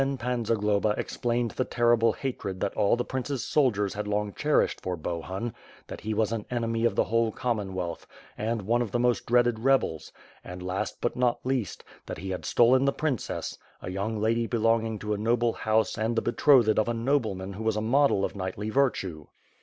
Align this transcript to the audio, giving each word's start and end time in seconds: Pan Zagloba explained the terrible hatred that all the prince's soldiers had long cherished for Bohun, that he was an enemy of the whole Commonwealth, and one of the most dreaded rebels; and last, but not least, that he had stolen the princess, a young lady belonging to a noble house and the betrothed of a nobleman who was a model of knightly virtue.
Pan 0.17 0.43
Zagloba 0.45 0.95
explained 0.97 1.51
the 1.51 1.63
terrible 1.63 2.13
hatred 2.13 2.59
that 2.59 2.73
all 2.73 2.95
the 2.95 3.05
prince's 3.05 3.43
soldiers 3.45 3.93
had 3.93 4.07
long 4.07 4.33
cherished 4.33 4.81
for 4.81 4.95
Bohun, 4.97 5.53
that 5.85 6.01
he 6.01 6.11
was 6.15 6.31
an 6.31 6.43
enemy 6.49 6.85
of 6.85 6.95
the 6.95 7.03
whole 7.03 7.31
Commonwealth, 7.31 8.07
and 8.35 8.63
one 8.63 8.81
of 8.81 8.89
the 8.89 8.97
most 8.97 9.27
dreaded 9.27 9.59
rebels; 9.59 10.11
and 10.43 10.63
last, 10.63 10.97
but 11.01 11.15
not 11.15 11.37
least, 11.45 11.83
that 12.07 12.17
he 12.17 12.31
had 12.31 12.45
stolen 12.45 12.85
the 12.85 12.91
princess, 12.91 13.59
a 13.79 13.91
young 13.91 14.19
lady 14.19 14.47
belonging 14.47 14.97
to 14.97 15.13
a 15.13 15.19
noble 15.19 15.53
house 15.53 15.99
and 15.99 16.15
the 16.15 16.21
betrothed 16.23 16.79
of 16.79 16.89
a 16.89 16.95
nobleman 16.95 17.53
who 17.53 17.63
was 17.63 17.75
a 17.75 17.79
model 17.79 18.25
of 18.25 18.35
knightly 18.35 18.71
virtue. 18.71 19.27